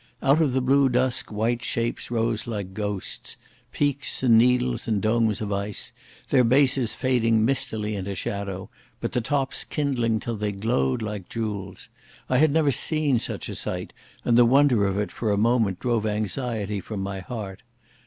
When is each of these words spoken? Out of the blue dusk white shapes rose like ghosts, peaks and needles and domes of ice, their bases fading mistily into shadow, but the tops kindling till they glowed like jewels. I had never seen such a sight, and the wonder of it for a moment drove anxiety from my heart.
Out 0.23 0.41
of 0.41 0.53
the 0.53 0.61
blue 0.61 0.89
dusk 0.89 1.31
white 1.31 1.61
shapes 1.61 2.09
rose 2.09 2.47
like 2.47 2.73
ghosts, 2.73 3.37
peaks 3.71 4.23
and 4.23 4.35
needles 4.35 4.87
and 4.87 4.99
domes 4.99 5.41
of 5.41 5.53
ice, 5.53 5.91
their 6.29 6.43
bases 6.43 6.95
fading 6.95 7.45
mistily 7.45 7.93
into 7.95 8.15
shadow, 8.15 8.71
but 8.99 9.11
the 9.11 9.21
tops 9.21 9.63
kindling 9.63 10.19
till 10.19 10.35
they 10.35 10.53
glowed 10.53 11.03
like 11.03 11.29
jewels. 11.29 11.87
I 12.29 12.39
had 12.39 12.49
never 12.49 12.71
seen 12.71 13.19
such 13.19 13.47
a 13.47 13.53
sight, 13.53 13.93
and 14.25 14.39
the 14.39 14.43
wonder 14.45 14.87
of 14.87 14.97
it 14.97 15.11
for 15.11 15.29
a 15.31 15.37
moment 15.37 15.79
drove 15.79 16.07
anxiety 16.07 16.79
from 16.81 17.01
my 17.01 17.19
heart. 17.19 17.61